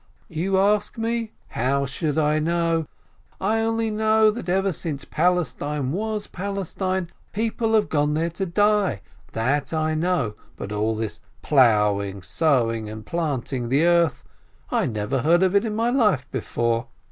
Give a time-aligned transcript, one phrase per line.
[0.29, 1.31] "You ask me?
[1.49, 2.87] How should I know?
[3.39, 9.01] I only know that ever since Palestine was Palestine, people have gone there to die—
[9.33, 14.23] that I know; but all this ploughing, sowing, and planting the earth,
[14.71, 16.87] I never heard of in my life before."